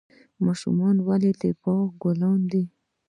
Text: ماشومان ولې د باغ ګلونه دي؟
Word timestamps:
ماشومان 0.45 0.95
ولې 1.07 1.31
د 1.41 1.43
باغ 1.61 1.85
ګلونه 2.01 2.47
دي؟ 2.51 2.63